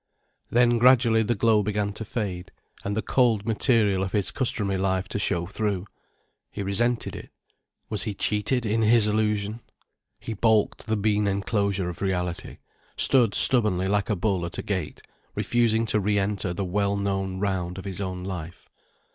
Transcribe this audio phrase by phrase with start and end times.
[0.49, 2.51] Then gradually the glow began to fade,
[2.83, 5.85] and the cold material of his customary life to show through.
[6.49, 7.29] He resented it.
[7.87, 9.59] Was he cheated in his illusion?
[10.19, 12.57] He balked the mean enclosure of reality,
[12.97, 15.03] stood stubbornly like a bull at a gate,
[15.35, 18.67] refusing to re enter the well known round of his own life.